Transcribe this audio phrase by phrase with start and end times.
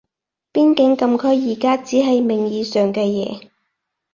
[0.51, 3.49] 邊境禁區而家只係名義上嘅嘢